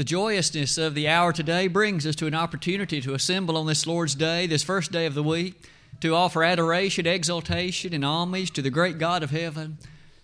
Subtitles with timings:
[0.00, 3.86] The joyousness of the hour today brings us to an opportunity to assemble on this
[3.86, 5.62] Lord's Day, this first day of the week,
[6.00, 9.76] to offer adoration, exaltation, and homage to the great God of heaven.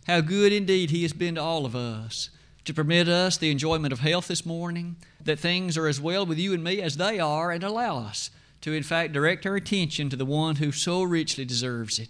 [0.07, 2.31] How good indeed He has been to all of us,
[2.65, 6.39] to permit us the enjoyment of health this morning, that things are as well with
[6.39, 8.31] you and me as they are, and allow us
[8.63, 12.09] to, in fact, direct our attention to the one who so richly deserves it.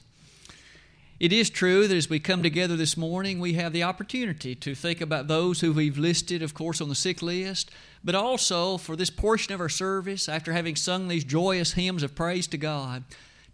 [1.18, 4.74] It is true that as we come together this morning, we have the opportunity to
[4.74, 7.70] think about those who we've listed, of course, on the sick list,
[8.04, 12.14] but also for this portion of our service, after having sung these joyous hymns of
[12.14, 13.04] praise to God,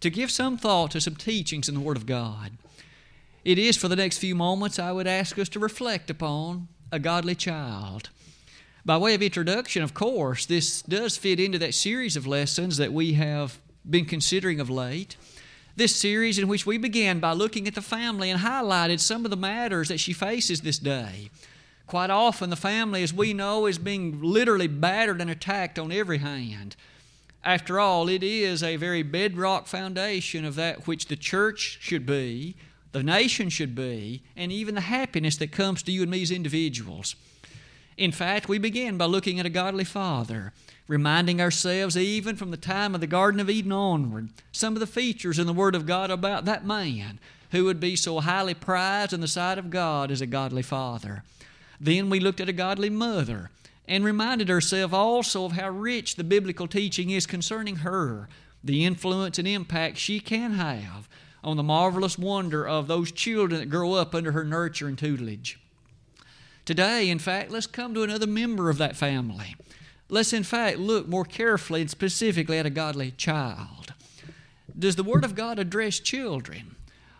[0.01, 2.51] to give some thought to some teachings in the Word of God.
[3.45, 6.99] It is for the next few moments I would ask us to reflect upon a
[6.99, 8.09] godly child.
[8.83, 12.91] By way of introduction, of course, this does fit into that series of lessons that
[12.91, 13.57] we have
[13.89, 15.15] been considering of late.
[15.75, 19.31] This series, in which we began by looking at the family and highlighted some of
[19.31, 21.31] the matters that she faces this day.
[21.87, 26.19] Quite often, the family, as we know, is being literally battered and attacked on every
[26.19, 26.75] hand.
[27.43, 32.55] After all, it is a very bedrock foundation of that which the church should be,
[32.91, 36.29] the nation should be, and even the happiness that comes to you and me as
[36.29, 37.15] individuals.
[37.97, 40.53] In fact, we begin by looking at a godly father
[40.87, 44.87] reminding ourselves, even from the time of the Garden of Eden onward, some of the
[44.87, 47.19] features in the Word of God about that man
[47.51, 51.23] who would be so highly prized in the sight of God as a godly father.
[51.79, 53.49] Then we looked at a godly mother
[53.87, 58.27] and reminded ourselves also of how rich the biblical teaching is concerning her,
[58.63, 61.07] the influence and impact she can have
[61.43, 65.59] on the marvelous wonder of those children that grow up under her nurture and tutelage.
[66.65, 69.55] Today, in fact, let's come to another member of that family.
[70.13, 73.95] Let's, in fact, look more carefully and specifically at a godly child.
[74.77, 76.75] Does the Word of God address children?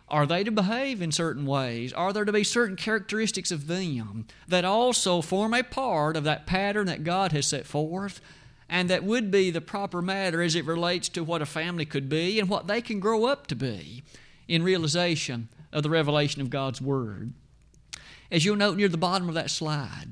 [0.09, 1.91] Are they to behave in certain ways?
[1.91, 6.45] Are there to be certain characteristics of them that also form a part of that
[6.45, 8.22] pattern that God has set forth
[8.69, 12.07] and that would be the proper matter as it relates to what a family could
[12.07, 14.03] be and what they can grow up to be
[14.47, 17.34] in realization of the revelation of God's Word?
[18.29, 20.09] As you'll note near the bottom of that slide,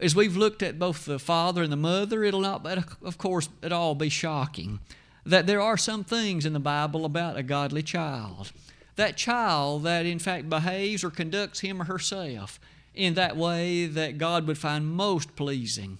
[0.00, 3.48] as we've looked at both the father and the mother, it'll not, but of course,
[3.62, 4.80] at all be shocking
[5.28, 8.50] that there are some things in the Bible about a godly child.
[8.96, 12.58] That child that, in fact, behaves or conducts him or herself
[12.94, 15.98] in that way that God would find most pleasing.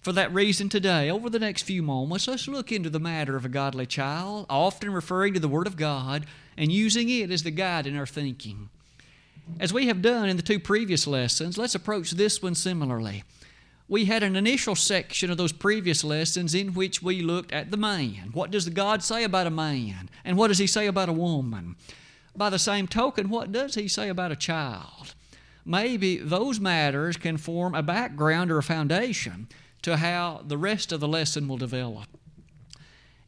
[0.00, 3.44] For that reason, today, over the next few moments, let's look into the matter of
[3.44, 6.24] a godly child, often referring to the Word of God
[6.56, 8.70] and using it as the guide in our thinking.
[9.60, 13.24] As we have done in the two previous lessons, let's approach this one similarly.
[13.88, 17.76] We had an initial section of those previous lessons in which we looked at the
[17.76, 18.30] man.
[18.32, 20.10] What does God say about a man?
[20.24, 21.76] And what does He say about a woman?
[22.36, 25.14] By the same token, what does He say about a child?
[25.64, 29.48] Maybe those matters can form a background or a foundation
[29.82, 32.06] to how the rest of the lesson will develop.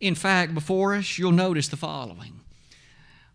[0.01, 2.41] In fact, before us, you'll notice the following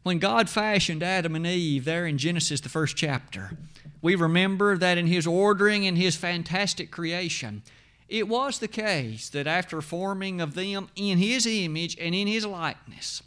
[0.06, 3.58] when God fashioned Adam and Eve there in Genesis, the first chapter,
[4.04, 7.64] we remember that in His ordering and His fantastic creation,
[8.08, 12.46] it was the case that after forming of them in His image and in His
[12.46, 13.24] likeness,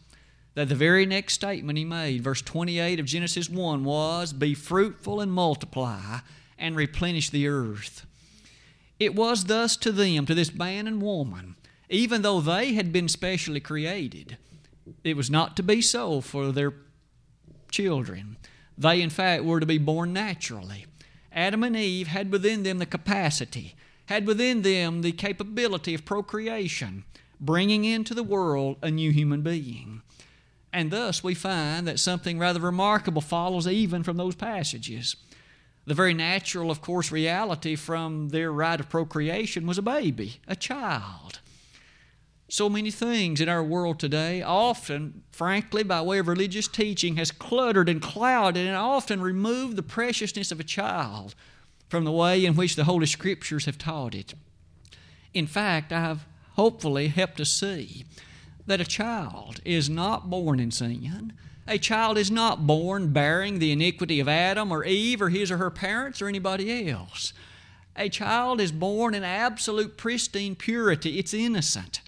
[0.54, 5.20] that the very next statement He made, verse 28 of Genesis 1, was, Be fruitful
[5.20, 6.20] and multiply
[6.56, 8.06] and replenish the earth.
[9.00, 11.56] It was thus to them, to this man and woman,
[11.90, 14.38] even though they had been specially created,
[15.04, 16.74] it was not to be so for their
[17.70, 18.36] children.
[18.76, 20.86] They, in fact, were to be born naturally.
[21.32, 23.74] Adam and Eve had within them the capacity,
[24.06, 27.04] had within them the capability of procreation,
[27.40, 30.02] bringing into the world a new human being.
[30.72, 35.16] And thus we find that something rather remarkable follows even from those passages.
[35.86, 40.54] The very natural, of course, reality from their right of procreation was a baby, a
[40.54, 41.40] child
[42.50, 47.30] so many things in our world today, often, frankly, by way of religious teaching, has
[47.30, 51.34] cluttered and clouded and often removed the preciousness of a child
[51.88, 54.32] from the way in which the Holy Scriptures have taught it.
[55.34, 58.04] In fact, I have hopefully helped us see
[58.66, 61.34] that a child is not born in sin.
[61.66, 65.58] A child is not born bearing the iniquity of Adam or Eve or his or
[65.58, 67.34] her parents or anybody else.
[67.94, 71.18] A child is born in absolute pristine purity.
[71.18, 72.00] It's innocent.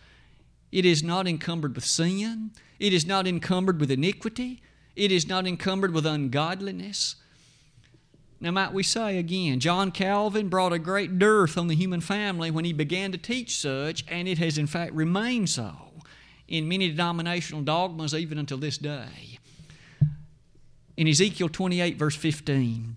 [0.72, 2.52] It is not encumbered with sin.
[2.78, 4.62] It is not encumbered with iniquity.
[4.96, 7.16] It is not encumbered with ungodliness.
[8.40, 12.50] Now, might we say again, John Calvin brought a great dearth on the human family
[12.50, 15.74] when he began to teach such, and it has in fact remained so
[16.48, 19.38] in many denominational dogmas even until this day.
[20.96, 22.96] In Ezekiel 28, verse 15,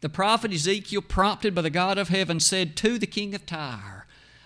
[0.00, 3.97] The prophet Ezekiel, prompted by the God of heaven, said to the king of Tyre,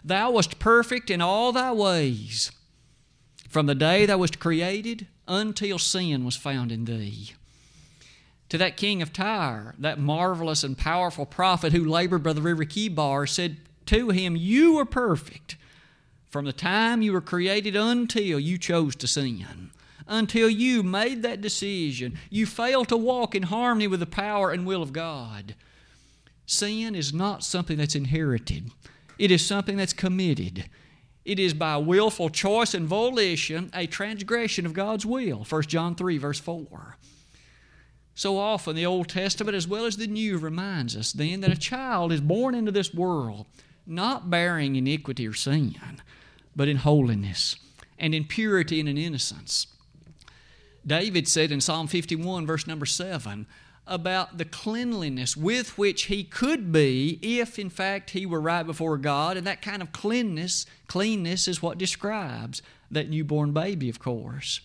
[0.05, 2.51] Thou wast perfect in all thy ways,
[3.49, 7.33] from the day thou wast created until sin was found in thee.
[8.49, 12.65] To that king of Tyre, that marvelous and powerful prophet who labored by the river
[12.65, 15.57] Chebar, said to him, You were perfect
[16.29, 19.71] from the time you were created until you chose to sin
[20.07, 22.19] until you made that decision.
[22.31, 25.55] You failed to walk in harmony with the power and will of God.
[26.47, 28.71] Sin is not something that's inherited,
[29.19, 30.69] it is something that's committed.
[31.25, 35.45] It is by willful choice and volition a transgression of God's will.
[35.49, 36.97] 1 John 3, verse 4.
[38.15, 41.57] So often, the Old Testament as well as the New reminds us then that a
[41.57, 43.47] child is born into this world
[43.87, 45.75] not bearing iniquity or sin,
[46.55, 47.57] but in holiness
[47.99, 49.67] and in purity and in innocence.
[50.87, 53.47] David said in Psalm 51, verse number 7,
[53.93, 58.97] about the cleanliness with which he could be if, in fact, he were right before
[58.97, 59.37] God.
[59.37, 64.61] And that kind of cleanness, cleanness is what describes that newborn baby, of course.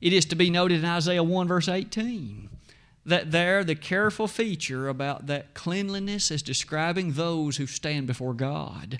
[0.00, 2.48] It is to be noted in Isaiah 1, verse 18,
[3.04, 8.98] that there the careful feature about that cleanliness is describing those who stand before God.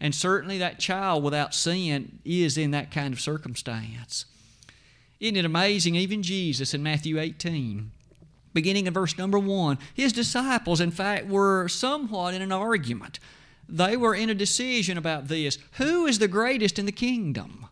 [0.00, 4.24] And certainly that child without sin is in that kind of circumstance.
[5.20, 5.94] Isn't it amazing?
[5.94, 7.92] Even Jesus in Matthew 18,
[8.52, 13.18] beginning in verse number 1, his disciples, in fact, were somewhat in an argument.
[13.68, 17.66] They were in a decision about this who is the greatest in the kingdom?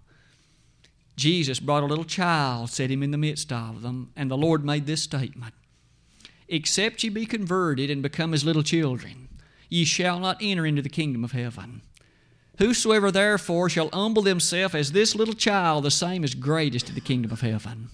[1.16, 4.64] Jesus brought a little child, set him in the midst of them, and the Lord
[4.64, 5.54] made this statement
[6.48, 9.28] Except ye be converted and become as little children,
[9.68, 11.82] ye shall not enter into the kingdom of heaven.
[12.58, 17.00] Whosoever therefore shall humble himself as this little child, the same is greatest in the
[17.00, 17.90] kingdom of heaven.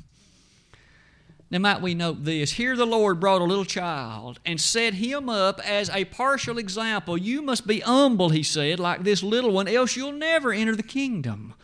[1.54, 2.50] Now, might we note this?
[2.50, 7.16] Here the Lord brought a little child and set him up as a partial example.
[7.16, 10.82] You must be humble, he said, like this little one, else you'll never enter the
[10.82, 11.54] kingdom.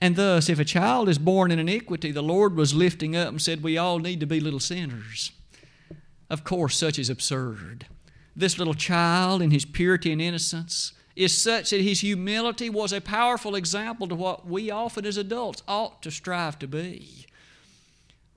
[0.00, 3.42] And thus, if a child is born in iniquity, the Lord was lifting up and
[3.42, 5.32] said, We all need to be little sinners.
[6.30, 7.86] Of course, such is absurd.
[8.36, 13.00] This little child, in his purity and innocence, is such that his humility was a
[13.00, 17.26] powerful example to what we often as adults ought to strive to be.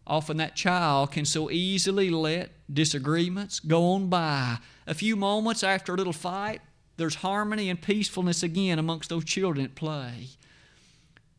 [0.08, 4.58] Often that child can so easily let disagreements go on by.
[4.88, 6.62] A few moments after a little fight,
[6.96, 10.30] there's harmony and peacefulness again amongst those children at play.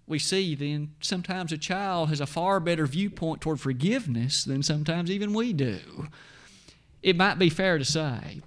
[0.06, 5.10] We see then sometimes a child has a far better viewpoint toward forgiveness than sometimes
[5.10, 6.08] even we do.
[7.02, 8.42] It might be fair to say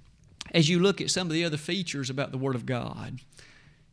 [0.52, 3.20] as you look at some of the other features about the Word of God.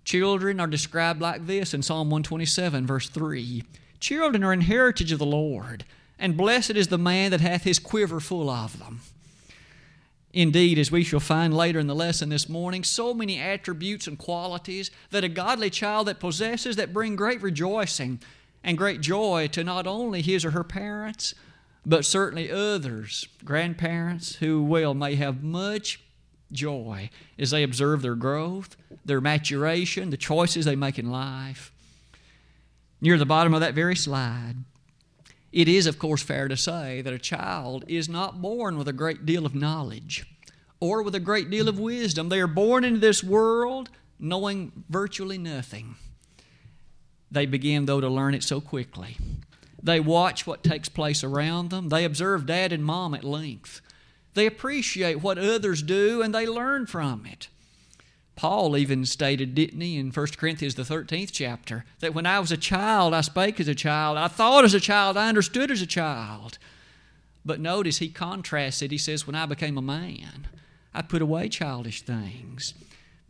[0.04, 3.64] Children are described like this in Psalm 127, verse 3
[4.00, 5.86] Children are an heritage of the Lord,
[6.20, 9.02] and blessed is the man that hath his quiver full of them.
[10.32, 14.18] Indeed, as we shall find later in the lesson this morning, so many attributes and
[14.18, 18.20] qualities that a godly child that possesses that bring great rejoicing
[18.64, 21.34] and great joy to not only his or her parents,
[21.84, 26.00] but certainly others, grandparents, who well may have much
[26.52, 31.72] joy as they observe their growth, their maturation, the choices they make in life.
[33.02, 34.58] Near the bottom of that very slide,
[35.52, 38.94] it is, of course, fair to say that a child is not born with a
[38.94, 40.26] great deal of knowledge
[40.80, 42.30] or with a great deal of wisdom.
[42.30, 45.96] They are born into this world knowing virtually nothing.
[47.32, 49.18] They begin, though, to learn it so quickly.
[49.82, 51.90] They watch what takes place around them.
[51.90, 53.82] They observe dad and mom at length.
[54.34, 57.48] They appreciate what others do and they learn from it.
[58.40, 62.54] Paul even stated, didn't he, in 1 Corinthians, the 13th chapter, that when I was
[62.54, 65.82] a child, I spake as a child, I thought as a child, I understood as
[65.82, 66.58] a child.
[67.44, 68.92] But notice he contrasts it.
[68.92, 70.48] He says, When I became a man,
[70.94, 72.74] I put away childish things.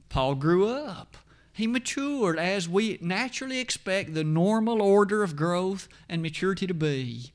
[0.09, 1.17] Paul grew up.
[1.53, 7.31] He matured as we naturally expect the normal order of growth and maturity to be.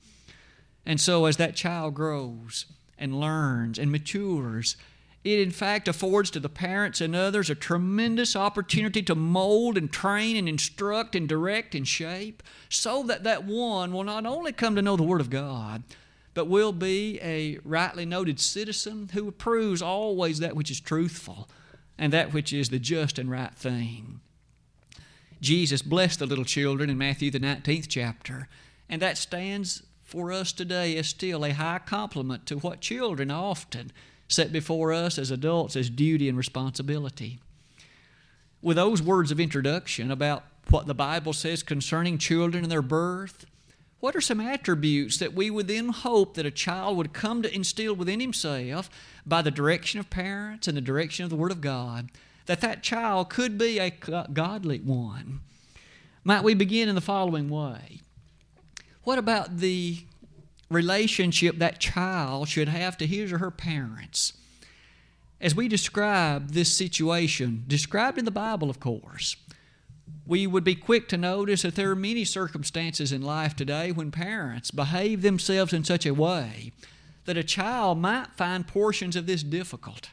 [0.87, 2.67] And so, as that child grows,
[2.99, 4.77] and learns and matures.
[5.25, 9.91] It, in fact, affords to the parents and others a tremendous opportunity to mold and
[9.91, 14.77] train and instruct and direct and shape so that that one will not only come
[14.77, 15.83] to know the Word of God,
[16.35, 21.49] but will be a rightly noted citizen who approves always that which is truthful
[21.97, 24.21] and that which is the just and right thing.
[25.41, 28.49] Jesus blessed the little children in Matthew, the 19th chapter,
[28.91, 33.91] and that stands for us today as still a high compliment to what children often
[34.29, 37.39] set before us as adults as duty and responsibility.
[38.63, 43.45] With those words of introduction about what the Bible says concerning children and their birth,
[44.01, 47.55] What are some attributes that we would then hope that a child would come to
[47.55, 48.89] instill within himself
[49.27, 52.11] by the direction of parents and the direction of the Word of God,
[52.47, 55.41] that that child could be a godly one?
[56.23, 58.01] Might we begin in the following way?
[59.03, 59.99] What about the
[60.71, 64.33] relationship that child should have to his or her parents?
[65.41, 69.37] As we describe this situation, described in the Bible, of course,
[70.27, 74.11] we would be quick to notice that there are many circumstances in life today when
[74.11, 76.73] parents behave themselves in such a way
[77.27, 80.11] that a child might find portions of this difficult.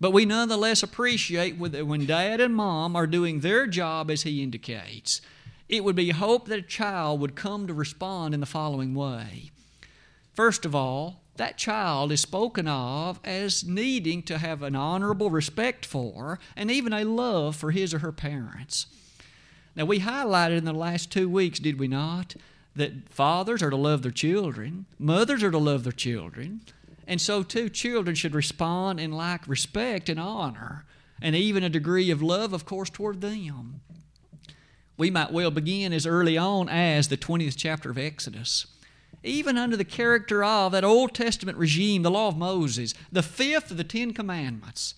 [0.00, 4.42] But we nonetheless appreciate that when dad and mom are doing their job as he
[4.42, 5.20] indicates.
[5.68, 9.50] It would be hoped that a child would come to respond in the following way.
[10.36, 15.86] First of all, that child is spoken of as needing to have an honorable respect
[15.86, 18.86] for and even a love for his or her parents.
[19.74, 22.36] Now, we highlighted in the last two weeks, did we not,
[22.74, 26.60] that fathers are to love their children, mothers are to love their children,
[27.06, 30.84] and so too children should respond in like respect and honor,
[31.22, 33.80] and even a degree of love, of course, toward them.
[34.98, 38.66] We might well begin as early on as the 20th chapter of Exodus
[39.26, 43.70] even under the character of that Old Testament regime, the law of Moses, the fifth
[43.70, 44.94] of the Ten Commandments,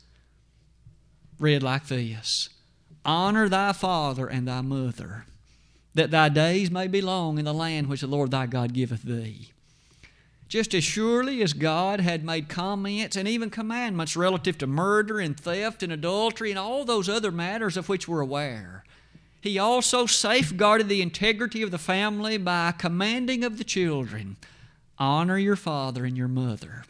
[1.39, 2.49] read like this
[3.05, 5.25] Honor thy father and thy mother,
[5.95, 9.03] that thy days may be long in the land which the Lord thy God giveth
[9.03, 9.51] thee.
[10.49, 15.39] Just as surely as God had made comments and even commandments relative to murder and
[15.39, 18.83] theft and adultery and all those other matters of which we're aware,
[19.41, 24.37] he also safeguarded the integrity of the family by commanding of the children
[24.99, 26.85] honor your father and your mother.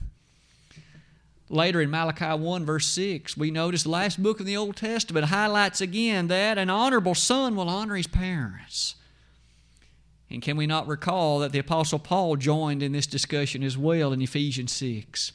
[1.50, 5.26] Later in Malachi 1, verse 6, we notice the last book of the Old Testament
[5.26, 8.96] highlights again that an honorable son will honor his parents.
[10.30, 14.12] And can we not recall that the Apostle Paul joined in this discussion as well
[14.12, 15.32] in Ephesians 6?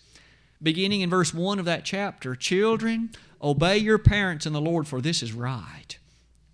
[0.62, 3.10] Beginning in verse 1 of that chapter Children,
[3.42, 5.98] obey your parents in the Lord, for this is right.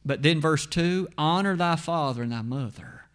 [0.06, 3.06] But then, verse 2 honor thy father and thy mother.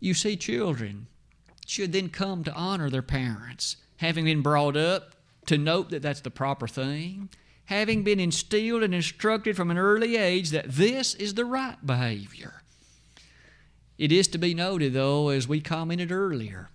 [0.00, 1.08] You see, children
[1.66, 5.14] should then come to honor their parents, having been brought up
[5.46, 7.28] to note that that's the proper thing,
[7.66, 12.62] having been instilled and instructed from an early age that this is the right behavior.
[13.98, 16.68] It is to be noted, though, as we commented earlier,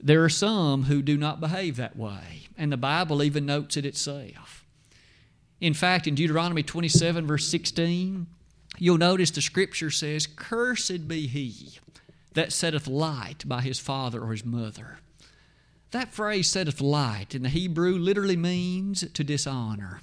[0.00, 3.84] there are some who do not behave that way, and the Bible even notes it
[3.84, 4.61] itself.
[5.62, 8.26] In fact, in Deuteronomy 27, verse 16,
[8.78, 11.78] you'll notice the scripture says, Cursed be he
[12.34, 14.98] that setteth light by his father or his mother.
[15.92, 20.00] That phrase, setteth light, in the Hebrew literally means to dishonor.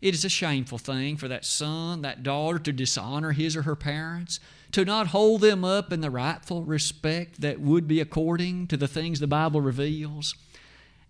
[0.00, 3.74] It is a shameful thing for that son, that daughter to dishonor his or her
[3.74, 4.38] parents,
[4.70, 8.86] to not hold them up in the rightful respect that would be according to the
[8.86, 10.36] things the Bible reveals.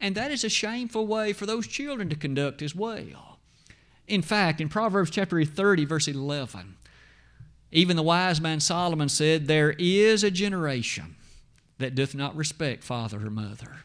[0.01, 3.28] And that is a shameful way for those children to conduct as well.
[4.09, 6.77] In fact, in Proverbs chapter 30, verse 11,
[7.71, 11.17] even the wise man Solomon said, There is a generation
[11.79, 13.77] that doth not respect father or mother.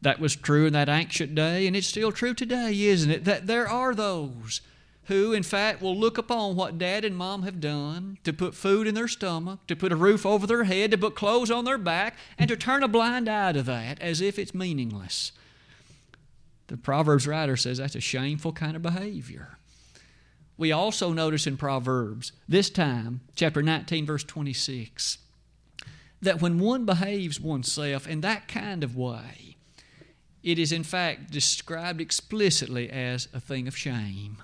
[0.00, 3.24] That was true in that ancient day, and it's still true today, isn't it?
[3.24, 4.60] That there are those
[5.04, 8.86] who, in fact, will look upon what dad and mom have done to put food
[8.86, 11.78] in their stomach, to put a roof over their head, to put clothes on their
[11.78, 15.32] back, and to turn a blind eye to that as if it's meaningless.
[16.68, 19.58] The Proverbs writer says that's a shameful kind of behavior.
[20.56, 25.18] We also notice in Proverbs, this time, chapter 19, verse 26,
[26.20, 29.56] that when one behaves oneself in that kind of way,
[30.42, 34.38] it is in fact described explicitly as a thing of shame.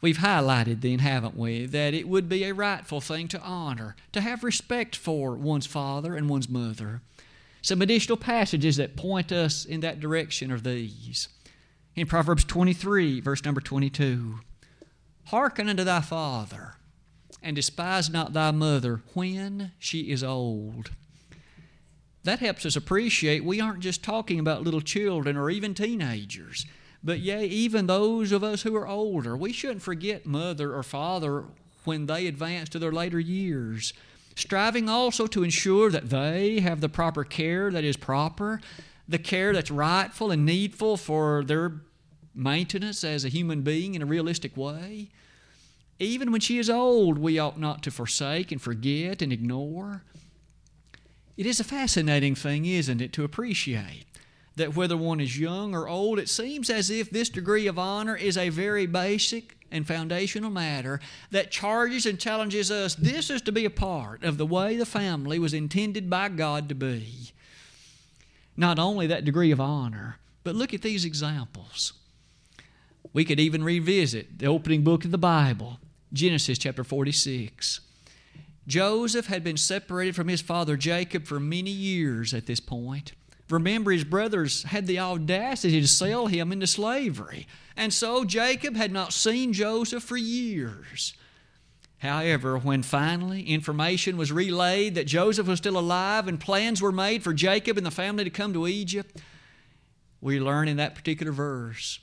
[0.00, 4.20] We've highlighted then, haven't we, that it would be a rightful thing to honor, to
[4.20, 7.02] have respect for one's father and one's mother.
[7.68, 11.28] Some additional passages that point us in that direction are these.
[11.94, 14.40] In Proverbs 23, verse number 22
[15.26, 16.76] Hearken unto thy father,
[17.42, 20.92] and despise not thy mother when she is old.
[22.24, 26.64] That helps us appreciate we aren't just talking about little children or even teenagers,
[27.04, 29.36] but yea, even those of us who are older.
[29.36, 31.44] We shouldn't forget mother or father
[31.84, 33.92] when they advance to their later years
[34.38, 38.60] striving also to ensure that they have the proper care that is proper,
[39.08, 41.80] the care that's rightful and needful for their
[42.34, 45.08] maintenance as a human being in a realistic way.
[45.98, 50.04] Even when she is old, we ought not to forsake and forget and ignore.
[51.36, 54.04] It is a fascinating thing, isn't it, to appreciate
[54.54, 58.16] that whether one is young or old, it seems as if this degree of honor
[58.16, 62.94] is a very basic and foundational matter that charges and challenges us.
[62.94, 66.68] This is to be a part of the way the family was intended by God
[66.68, 67.32] to be.
[68.56, 71.92] Not only that degree of honor, but look at these examples.
[73.12, 75.78] We could even revisit the opening book of the Bible,
[76.12, 77.80] Genesis chapter 46.
[78.66, 83.12] Joseph had been separated from his father Jacob for many years at this point.
[83.48, 87.46] Remember, his brothers had the audacity to sell him into slavery.
[87.78, 91.14] And so Jacob had not seen Joseph for years.
[91.98, 97.22] However, when finally information was relayed that Joseph was still alive and plans were made
[97.22, 99.20] for Jacob and the family to come to Egypt,
[100.20, 102.00] we learn in that particular verse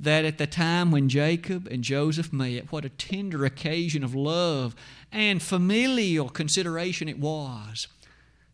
[0.00, 4.74] that at the time when Jacob and Joseph met, what a tender occasion of love
[5.12, 7.88] and familial consideration it was.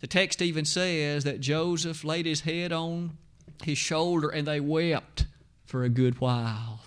[0.01, 3.19] The text even says that Joseph laid his head on
[3.63, 5.27] his shoulder and they wept
[5.67, 6.81] for a good while.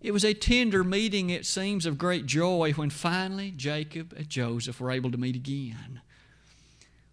[0.00, 4.80] It was a tender meeting, it seems, of great joy when finally Jacob and Joseph
[4.80, 6.00] were able to meet again.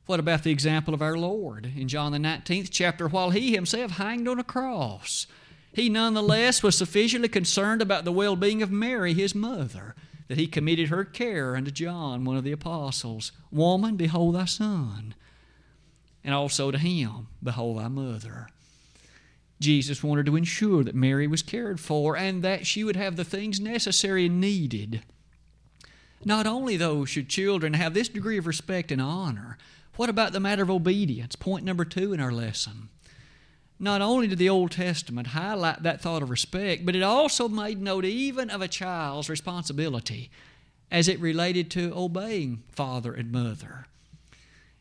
[0.06, 3.08] What about the example of our Lord in John the 19th chapter?
[3.08, 5.28] While he himself hanged on a cross,
[5.74, 9.96] he nonetheless was sufficiently concerned about the well being of Mary, his mother,
[10.28, 13.32] that he committed her care unto John, one of the apostles.
[13.50, 15.16] Woman, behold thy son.
[16.24, 18.50] And also to him, behold thy mother.
[19.64, 23.24] Jesus wanted to ensure that Mary was cared for and that she would have the
[23.24, 25.02] things necessary and needed.
[26.26, 29.58] Not only, though, should children have this degree of respect and honor,
[29.96, 31.36] what about the matter of obedience?
[31.36, 32.90] Point number two in our lesson.
[33.80, 37.82] Not only did the Old Testament highlight that thought of respect, but it also made
[37.82, 40.30] note even of a child's responsibility
[40.92, 43.88] as it related to obeying father and mother.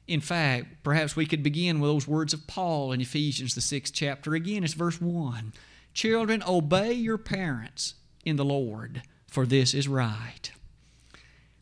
[0.07, 3.95] In fact, perhaps we could begin with those words of Paul in Ephesians, the sixth
[3.95, 4.35] chapter.
[4.35, 5.53] Again, it's verse 1.
[5.95, 7.95] Children, obey your parents
[8.25, 10.51] in the Lord, for this is right.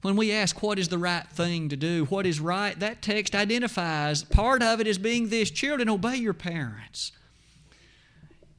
[0.03, 3.35] When we ask what is the right thing to do, what is right, that text
[3.35, 7.13] identifies part of it as being this children, obey your parents.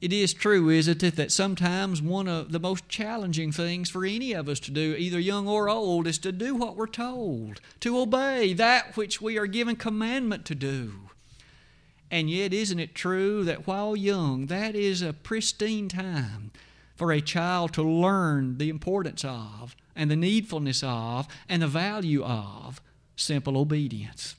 [0.02, 4.32] It is true, isn't it, that sometimes one of the most challenging things for any
[4.32, 7.96] of us to do, either young or old, is to do what we're told, to
[8.00, 11.10] obey that which we are given commandment to do.
[12.10, 16.50] And yet, isn't it true that while young, that is a pristine time
[16.96, 22.24] for a child to learn the importance of, and the needfulness of, and the value
[22.24, 22.80] of
[23.14, 24.34] simple obedience?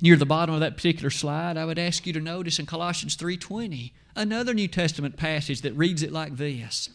[0.00, 3.16] Near the bottom of that particular slide, I would ask you to notice in Colossians
[3.16, 6.90] 3:20, another New Testament passage that reads it like this.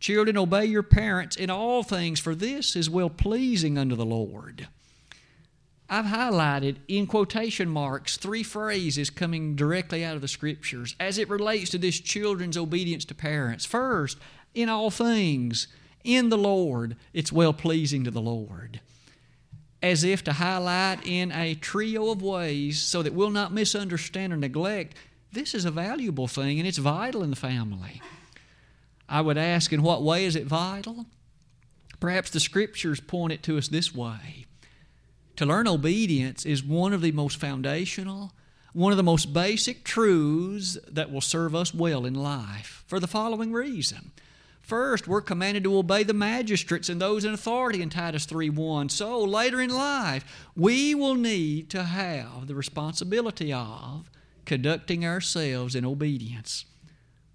[0.00, 4.68] Children, obey your parents in all things, for this is well pleasing unto the Lord.
[5.88, 11.28] I've highlighted in quotation marks three phrases coming directly out of the scriptures as it
[11.28, 13.64] relates to this children's obedience to parents.
[13.64, 14.18] First,
[14.54, 15.68] in all things,
[16.02, 18.80] in the Lord, it's well pleasing to the Lord
[19.84, 24.36] as if to highlight in a trio of ways so that we'll not misunderstand or
[24.36, 24.96] neglect
[25.34, 28.00] this is a valuable thing and it's vital in the family.
[29.08, 31.06] I would ask, in what way is it vital?
[32.00, 34.46] Perhaps the scriptures point it to us this way.
[35.36, 38.32] To learn obedience is one of the most foundational,
[38.72, 43.08] one of the most basic truths that will serve us well in life for the
[43.08, 44.12] following reason.
[44.64, 48.88] First, we're commanded to obey the magistrates and those in authority in Titus 3:1.
[48.88, 50.24] So, later in life,
[50.56, 54.10] we will need to have the responsibility of
[54.46, 56.64] conducting ourselves in obedience,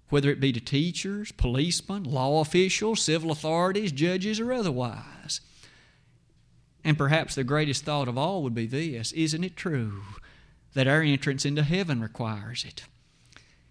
[0.08, 5.40] whether it be to teachers, policemen, law officials, civil authorities, judges, or otherwise.
[6.82, 10.02] And perhaps the greatest thought of all would be this Isn't it true
[10.74, 12.86] that our entrance into heaven requires it?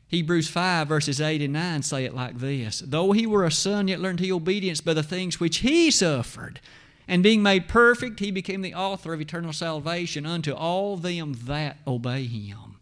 [0.09, 3.87] Hebrews 5, verses 8 and 9 say it like this Though he were a son,
[3.87, 6.59] yet learned he obedience by the things which he suffered.
[7.07, 11.77] And being made perfect, he became the author of eternal salvation unto all them that
[11.87, 12.77] obey him.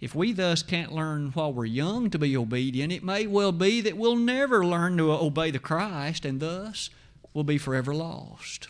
[0.00, 3.80] If we thus can't learn while we're young to be obedient, it may well be
[3.80, 6.90] that we'll never learn to obey the Christ and thus
[7.32, 8.68] will be forever lost.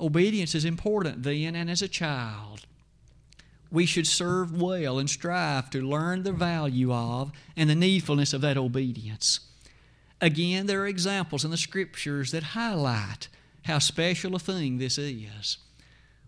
[0.00, 2.66] Obedience is important then and as a child
[3.70, 8.40] we should serve well and strive to learn the value of and the needfulness of
[8.40, 9.40] that obedience.
[10.20, 13.28] Again, there are examples in the Scriptures that highlight
[13.64, 15.58] how special a thing this is.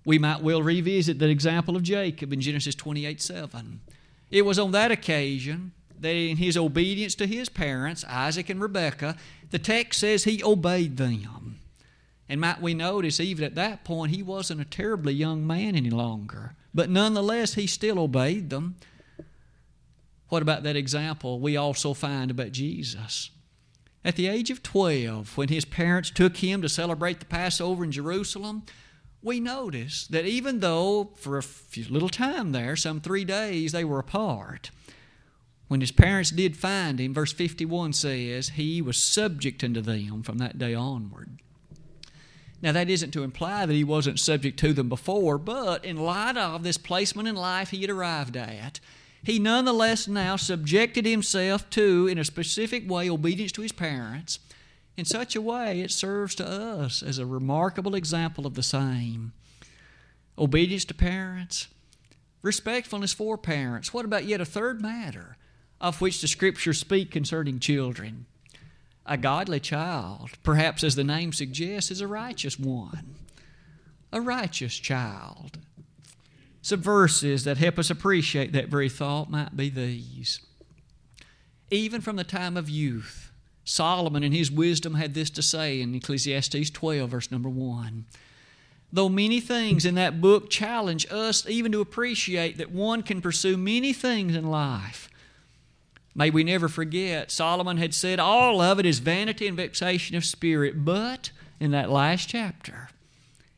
[0.05, 3.81] We might well revisit the example of Jacob in Genesis 28 7.
[4.31, 9.16] It was on that occasion that in his obedience to his parents, Isaac and Rebekah,
[9.50, 11.59] the text says he obeyed them.
[12.29, 15.90] And might we notice, even at that point, he wasn't a terribly young man any
[15.90, 16.55] longer.
[16.74, 18.76] But nonetheless, he still obeyed them.
[20.28, 23.30] What about that example we also find about Jesus?
[24.04, 27.92] At the age of 12, when his parents took him to celebrate the Passover in
[27.92, 28.62] Jerusalem,
[29.22, 31.42] we notice that even though for a
[31.90, 34.70] little time there, some three days, they were apart,
[35.68, 40.38] when his parents did find him, verse 51 says, he was subject unto them from
[40.38, 41.40] that day onward.
[42.62, 46.37] Now, that isn't to imply that he wasn't subject to them before, but in light
[46.37, 48.81] of this placement in life he had arrived at,
[49.23, 54.40] he nonetheless now subjected himself to, in a specific way, obedience to his parents.
[54.96, 59.33] In such a way, it serves to us as a remarkable example of the same.
[60.38, 61.68] Obedience to parents,
[62.42, 63.94] respectfulness for parents.
[63.94, 65.37] What about yet a third matter
[65.81, 68.27] of which the Scriptures speak concerning children?
[69.06, 73.14] A godly child, perhaps as the name suggests, is a righteous one.
[74.12, 75.58] A righteous child.
[76.62, 80.40] Some verses that help us appreciate that very thought might be these.
[81.70, 83.30] Even from the time of youth,
[83.64, 88.04] Solomon in his wisdom had this to say in Ecclesiastes 12, verse number 1.
[88.92, 93.56] Though many things in that book challenge us even to appreciate that one can pursue
[93.56, 95.08] many things in life,
[96.20, 100.24] may we never forget Solomon had said all of it is vanity and vexation of
[100.26, 102.90] spirit, but in that last chapter,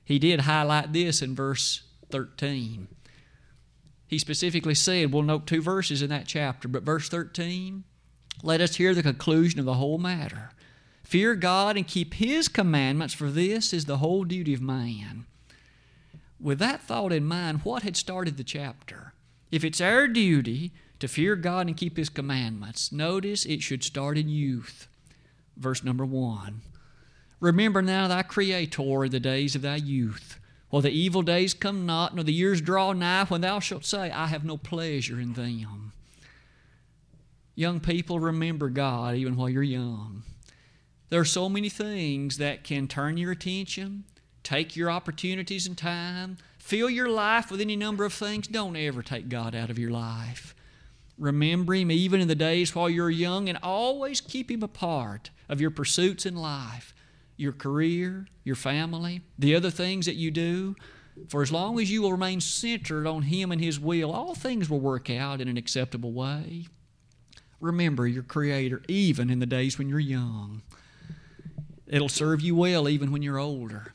[0.05, 2.87] he did highlight this in verse 13.
[4.07, 7.83] He specifically said, we'll note two verses in that chapter, but verse 13,
[8.45, 10.53] let us hear the conclusion of the whole matter.
[11.03, 15.27] Fear God and keep His commandments, for this is the whole duty of man.
[16.39, 19.15] With that thought in mind, what had started the chapter?
[19.51, 20.71] If it's our duty
[21.03, 24.87] to fear God and keep His commandments, notice it should start in youth.
[25.57, 26.63] Verse number one.
[27.41, 30.39] Remember now thy Creator in the days of thy youth
[30.71, 34.11] while the evil days come not, nor the years draw nigh, when thou shalt say,
[34.11, 35.93] I have no pleasure in them.
[37.55, 40.23] Young people, remember God even while you're young.
[41.11, 44.05] There are so many things that can turn your attention,
[44.45, 48.47] take your opportunities and time, fill your life with any number of things.
[48.47, 50.55] Don't ever take God out of your life.
[51.19, 55.31] Remember Him even in the days while you're young, and always keep Him a part
[55.49, 56.95] of your pursuits in life
[57.37, 60.77] your career, your family, the other things that you do.
[61.29, 64.71] For as long as you will remain centered on Him and His will, all things
[64.71, 66.67] will work out in an acceptable way.
[67.61, 70.63] Remember your Creator even in the days when you're young.
[71.87, 73.95] It'll serve you well even when you're older.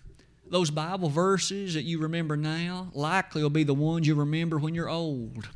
[0.49, 4.75] Those Bible verses that you remember now likely will be the ones you remember when
[4.75, 5.49] you're old.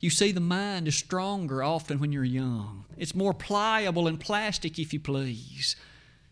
[0.00, 2.86] You see, the mind is stronger often when you're young.
[2.96, 5.76] It's more pliable and plastic, if you please.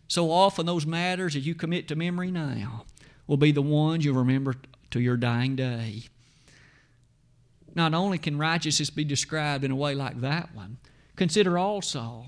[0.07, 2.85] So often, those matters that you commit to memory now
[3.27, 4.55] will be the ones you'll remember
[4.89, 6.05] to your dying day.
[7.75, 10.77] Not only can righteousness be described in a way like that one,
[11.15, 12.25] consider also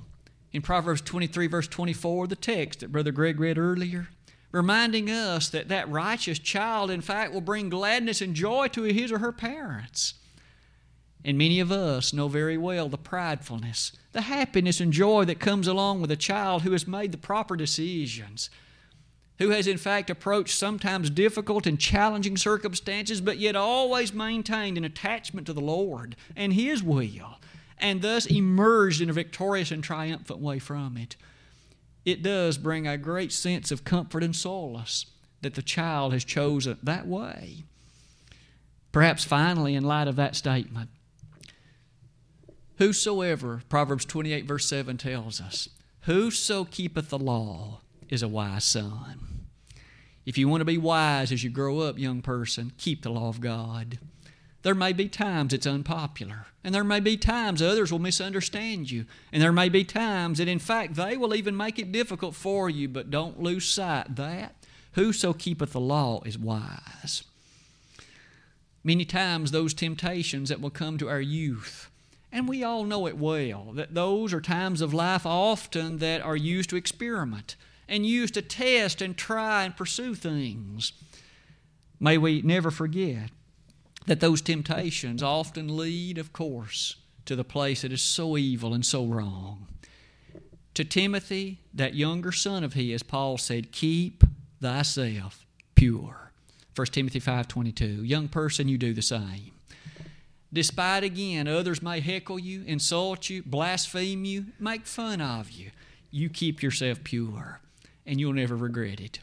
[0.51, 4.09] in Proverbs 23, verse 24, the text that Brother Greg read earlier,
[4.51, 9.11] reminding us that that righteous child, in fact, will bring gladness and joy to his
[9.11, 10.15] or her parents.
[11.23, 15.67] And many of us know very well the pridefulness, the happiness and joy that comes
[15.67, 18.49] along with a child who has made the proper decisions,
[19.37, 24.83] who has in fact approached sometimes difficult and challenging circumstances, but yet always maintained an
[24.83, 27.39] attachment to the Lord and His will,
[27.77, 31.15] and thus emerged in a victorious and triumphant way from it.
[32.03, 35.05] It does bring a great sense of comfort and solace
[35.41, 37.63] that the child has chosen that way.
[38.91, 40.89] Perhaps finally, in light of that statement,
[42.77, 45.69] Whosoever, Proverbs 28, verse 7 tells us,
[46.01, 49.45] whoso keepeth the law is a wise son.
[50.25, 53.29] If you want to be wise as you grow up, young person, keep the law
[53.29, 53.99] of God.
[54.63, 59.05] There may be times it's unpopular, and there may be times others will misunderstand you,
[59.31, 62.69] and there may be times that, in fact, they will even make it difficult for
[62.69, 64.55] you, but don't lose sight that
[64.93, 67.23] whoso keepeth the law is wise.
[68.83, 71.90] Many times, those temptations that will come to our youth
[72.31, 76.35] and we all know it well that those are times of life often that are
[76.35, 77.55] used to experiment
[77.87, 80.93] and used to test and try and pursue things.
[81.99, 83.29] May we never forget
[84.07, 88.85] that those temptations often lead, of course, to the place that is so evil and
[88.85, 89.67] so wrong.
[90.75, 94.23] To Timothy, that younger son of his, Paul said, Keep
[94.61, 96.31] thyself pure.
[96.75, 98.07] 1 Timothy 5.22.
[98.07, 99.51] Young person, you do the same.
[100.53, 105.71] Despite again, others may heckle you, insult you, blaspheme you, make fun of you.
[106.09, 107.61] You keep yourself pure,
[108.05, 109.19] and you'll never regret it.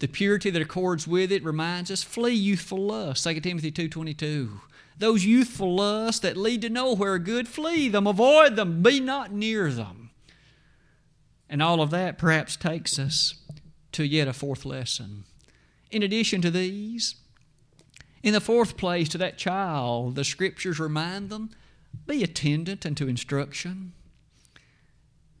[0.00, 3.24] The purity that accords with it reminds us flee youthful lust.
[3.24, 4.60] 2 Timothy 2.22.
[4.98, 9.72] Those youthful lusts that lead to nowhere good, flee them, avoid them, be not near
[9.72, 10.10] them.
[11.48, 13.34] And all of that perhaps takes us
[13.92, 15.24] to yet a fourth lesson.
[15.90, 17.14] In addition to these,
[18.22, 21.50] in the fourth place, to that child, the scriptures remind them
[22.06, 23.92] be attendant unto instruction.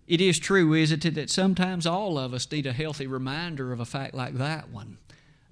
[0.06, 3.80] It is true, isn't it, that sometimes all of us need a healthy reminder of
[3.80, 4.98] a fact like that one.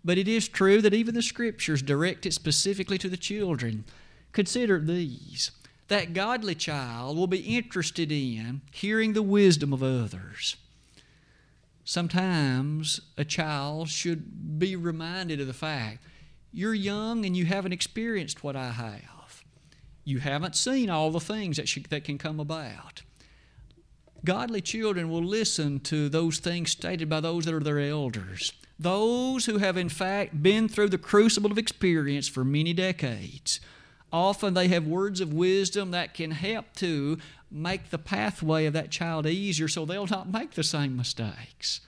[0.04, 3.84] But it is true that even the scriptures direct it specifically to the children.
[4.32, 5.50] Consider these
[5.88, 10.56] that godly child will be interested in hearing the wisdom of others.
[11.84, 16.02] Sometimes a child should be reminded of the fact
[16.56, 19.44] you're young and you haven't experienced what I have.
[20.04, 23.02] You haven't seen all the things that, should, that can come about.
[24.24, 29.44] Godly children will listen to those things stated by those that are their elders, those
[29.44, 33.60] who have, in fact, been through the crucible of experience for many decades.
[34.10, 37.18] Often they have words of wisdom that can help to
[37.50, 41.82] make the pathway of that child easier so they'll not make the same mistakes.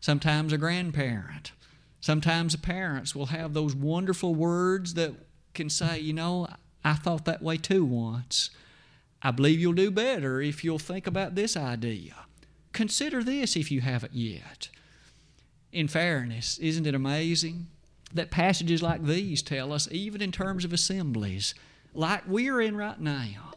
[0.00, 1.52] Sometimes a grandparent,
[2.02, 5.14] sometimes the parents will have those wonderful words that
[5.54, 6.48] can say, you know,
[6.84, 8.50] I thought that way too once.
[9.22, 12.14] I believe you'll do better if you'll think about this idea.
[12.72, 14.68] Consider this if you haven't yet.
[15.70, 17.68] In fairness, isn't it amazing
[18.12, 21.54] that passages like these tell us, even in terms of assemblies,
[21.94, 23.52] like we're in right now?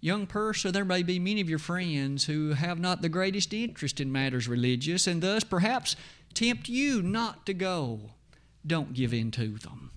[0.00, 4.00] Young person, there may be many of your friends who have not the greatest interest
[4.00, 5.96] in matters religious and thus perhaps
[6.36, 8.12] tempt you not to go.
[8.66, 9.90] Don't give in to them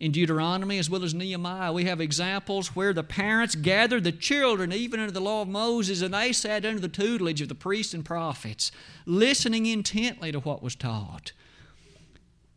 [0.00, 4.72] in Deuteronomy as well as Nehemiah, we have examples where the parents gathered the children,
[4.72, 7.92] even under the law of Moses, and they sat under the tutelage of the priests
[7.92, 8.72] and prophets,
[9.04, 11.32] listening intently to what was taught.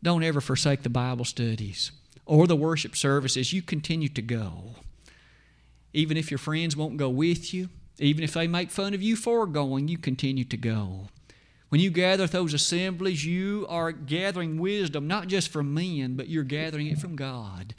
[0.02, 1.92] Don't ever forsake the Bible studies
[2.24, 3.52] or the worship services.
[3.52, 4.76] You continue to go.
[5.92, 9.16] Even if your friends won't go with you, even if they make fun of you
[9.16, 11.08] for going, you continue to go.
[11.68, 16.28] When you gather at those assemblies, you are gathering wisdom not just from men, but
[16.28, 17.74] you're gathering it from God.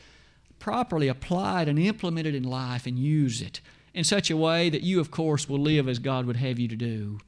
[0.60, 3.62] Properly applied and implemented in life and use it
[3.94, 6.68] in such a way that you, of course, will live as God would have you
[6.68, 7.20] to do.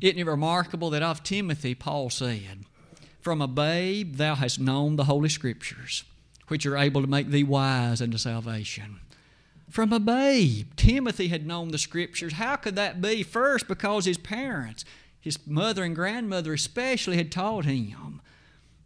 [0.00, 2.64] Isn't it remarkable that of Timothy, Paul said,
[3.20, 6.04] From a babe thou hast known the Holy Scriptures,
[6.48, 9.00] which are able to make thee wise unto salvation.
[9.70, 12.34] From a babe, Timothy had known the Scriptures.
[12.34, 13.22] How could that be?
[13.22, 14.84] First, because his parents,
[15.24, 18.20] his mother and grandmother especially had taught him.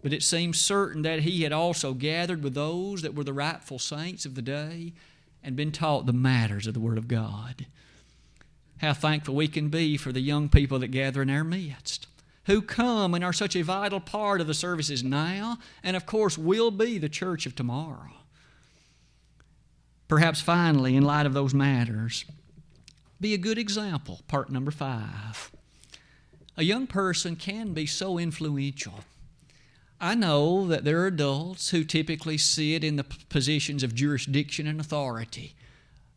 [0.02, 3.80] But it seems certain that he had also gathered with those that were the rightful
[3.80, 4.92] saints of the day
[5.42, 7.66] and been taught the matters of the Word of God.
[8.76, 12.06] How thankful we can be for the young people that gather in our midst,
[12.44, 16.38] who come and are such a vital part of the services now, and of course
[16.38, 18.12] will be the church of tomorrow.
[20.06, 22.24] Perhaps finally, in light of those matters,
[23.20, 25.50] be a good example, part number five.
[26.58, 29.04] A young person can be so influential.
[30.00, 34.80] I know that there are adults who typically sit in the positions of jurisdiction and
[34.80, 35.54] authority.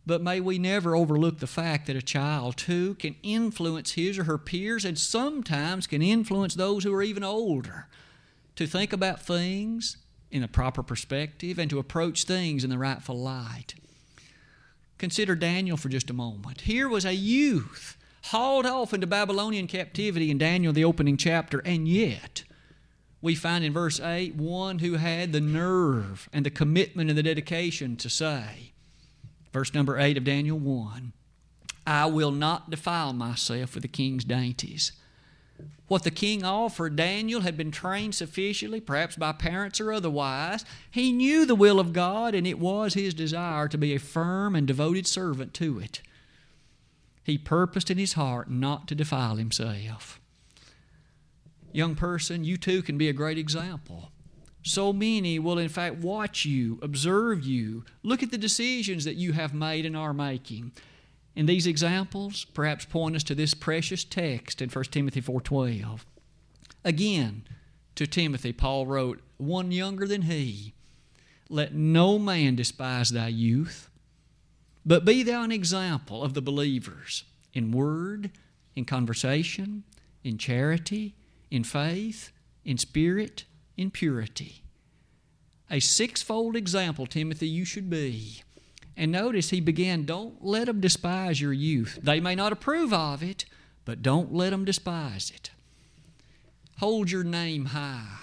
[0.04, 4.24] But may we never overlook the fact that a child, too, can influence his or
[4.24, 7.86] her peers and sometimes can influence those who are even older
[8.56, 9.98] to think about things
[10.32, 13.76] in a proper perspective and to approach things in the rightful light.
[14.98, 16.62] Consider Daniel for just a moment.
[16.62, 17.96] Here was a youth
[18.26, 22.44] hauled off into Babylonian captivity in Daniel, the opening chapter, and yet
[23.22, 27.24] we find in verse 8 one who had the nerve and the commitment and the
[27.24, 28.74] dedication to say,
[29.52, 31.14] verse number 8 of Daniel 1,
[31.86, 34.92] I will not defile myself with the king's dainties.
[35.88, 40.64] What the king offered, Daniel had been trained sufficiently, perhaps by parents or otherwise.
[40.90, 44.56] He knew the will of God, and it was his desire to be a firm
[44.56, 46.02] and devoted servant to it.
[47.24, 50.20] He purposed in his heart not to defile himself.
[51.72, 54.12] Young person, you too can be a great example.
[54.64, 59.34] So many will, in fact, watch you, observe you, look at the decisions that you
[59.34, 60.72] have made and are making.
[61.36, 66.06] And these examples perhaps point us to this precious text in 1 Timothy 4:12.
[66.84, 67.44] Again,
[67.96, 70.74] to Timothy Paul wrote, one younger than he,
[71.50, 73.90] let no man despise thy youth,
[74.86, 78.32] but be thou an example of the believers in word,
[78.76, 79.84] in conversation,
[80.24, 81.16] in charity,
[81.50, 82.32] in faith,
[82.64, 83.46] in spirit,
[83.78, 84.64] in purity.
[85.70, 88.44] A sixfold example, Timothy, you should be.
[88.98, 92.00] And notice he began, don't let them despise your youth.
[92.02, 93.46] They may not approve of it,
[93.86, 95.52] but don't let them despise it.
[96.80, 98.18] Hold your name high.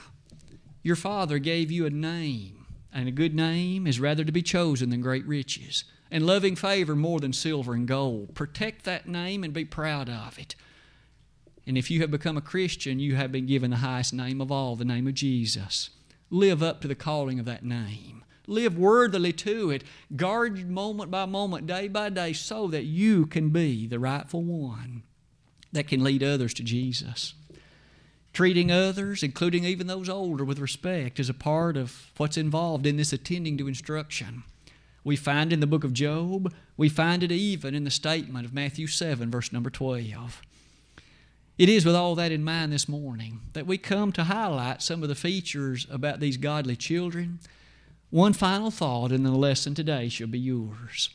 [0.83, 4.91] Your father gave you a name, and a good name is rather to be chosen
[4.91, 5.85] than great riches.
[6.11, 8.35] And loving favor more than silver and gold.
[8.35, 10.55] Protect that name and be proud of it.
[11.67, 14.51] And if you have become a Christian, you have been given the highest name of
[14.51, 15.91] all, the name of Jesus.
[16.31, 18.25] Live up to the calling of that name.
[18.47, 19.85] Live worthily to it.
[20.17, 25.03] Guard moment by moment, day by day, so that you can be the rightful one
[25.73, 27.35] that can lead others to Jesus.
[28.33, 32.97] Treating others, including even those older, with respect is a part of what's involved in
[32.97, 34.45] this attending to instruction.
[35.09, 38.53] We find in the book of Job, we find it even in the statement of
[38.53, 40.43] Matthew 7, verse number 12.
[41.57, 45.03] It is with all that in mind this morning that we come to highlight some
[45.03, 47.39] of the features about these godly children.
[48.11, 51.09] One final thought in the lesson today shall be yours.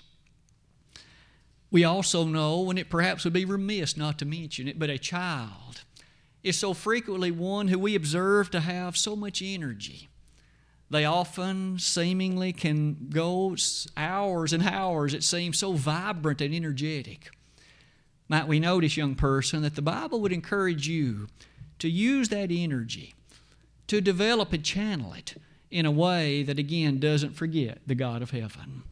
[1.69, 4.97] We also know, and it perhaps would be remiss not to mention it, but a
[4.97, 5.83] child
[6.41, 10.09] is so frequently one who we observe to have so much energy.
[10.93, 13.55] They often seemingly can go
[13.97, 17.31] hours and hours, it seems, so vibrant and energetic
[18.33, 21.27] might we notice, young person, that the Bible would encourage you
[21.79, 23.13] to use that energy
[23.85, 25.35] to develop and channel it
[25.69, 28.83] in a way that, again, doesn't forget the God of heaven.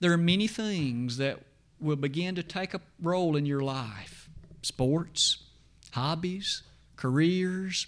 [0.00, 1.40] There are many things that
[1.80, 4.28] will begin to take a role in your life
[4.62, 5.44] sports,
[5.92, 6.62] hobbies,
[6.96, 7.86] careers,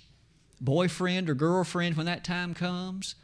[0.60, 3.14] boyfriend or girlfriend when that time comes.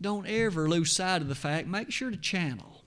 [0.00, 2.84] Don't ever lose sight of the fact, make sure to channel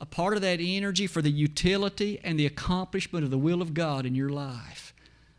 [0.00, 3.74] a part of that energy for the utility and the accomplishment of the will of
[3.74, 4.92] God in your life.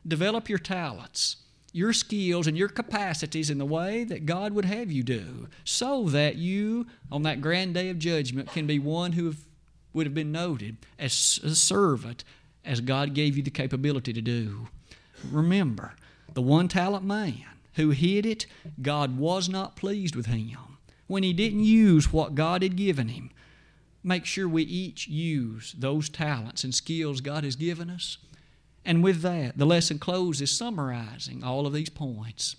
[0.07, 1.37] Develop your talents,
[1.73, 6.05] your skills, and your capacities in the way that God would have you do, so
[6.05, 9.37] that you, on that grand day of judgment, can be one who have,
[9.93, 12.23] would have been noted as a servant
[12.63, 14.69] as God gave you the capability to do.
[15.29, 15.93] Remember,
[16.33, 18.45] the one talent man who hid it,
[18.81, 20.74] God was not pleased with him.
[21.07, 23.31] When he didn't use what God had given him,
[24.03, 28.17] make sure we each use those talents and skills God has given us.
[28.83, 32.55] And with that, the lesson closes summarizing all of these points.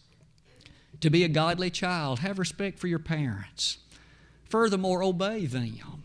[1.01, 3.79] To be a godly child, have respect for your parents.
[4.49, 6.03] Furthermore, obey them.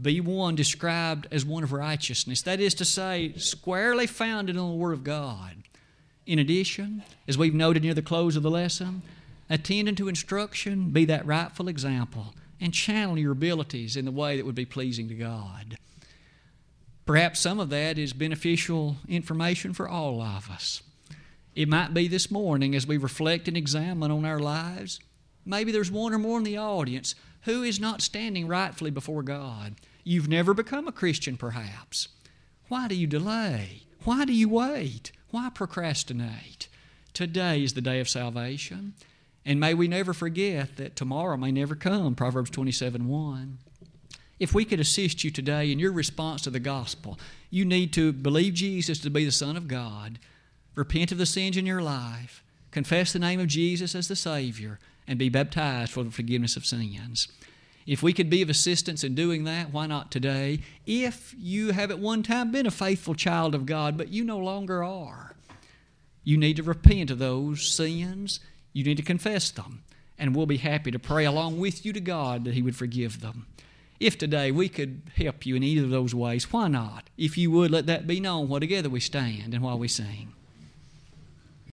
[0.00, 2.42] Be one described as one of righteousness.
[2.42, 5.56] That is to say, squarely founded on the Word of God.
[6.26, 9.02] In addition, as we've noted near the close of the lesson,
[9.48, 14.46] attending to instruction, be that rightful example and channel your abilities in the way that
[14.46, 15.76] would be pleasing to God.
[17.04, 20.82] Perhaps some of that is beneficial information for all of us.
[21.54, 25.00] It might be this morning as we reflect and examine on our lives.
[25.44, 29.76] Maybe there's one or more in the audience who is not standing rightfully before God.
[30.02, 32.08] You've never become a Christian, perhaps.
[32.68, 33.82] Why do you delay?
[34.04, 35.12] Why do you wait?
[35.30, 36.68] Why procrastinate?
[37.12, 38.94] Today is the day of salvation.
[39.46, 43.58] And may we never forget that tomorrow may never come, Proverbs 27 1.
[44.40, 47.16] If we could assist you today in your response to the gospel,
[47.48, 50.18] you need to believe Jesus to be the Son of God,
[50.74, 54.80] repent of the sins in your life, confess the name of Jesus as the Savior,
[55.06, 57.28] and be baptized for the forgiveness of sins.
[57.86, 60.58] If we could be of assistance in doing that, why not today?
[60.86, 64.38] If you have at one time been a faithful child of God, but you no
[64.38, 65.36] longer are,
[66.24, 68.40] you need to repent of those sins
[68.76, 69.82] you need to confess them,
[70.18, 73.22] and we'll be happy to pray along with you to God that He would forgive
[73.22, 73.46] them.
[73.98, 77.08] If today we could help you in either of those ways, why not?
[77.16, 80.34] If you would, let that be known while together we stand and while we sing.